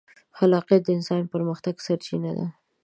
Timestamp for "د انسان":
0.85-1.19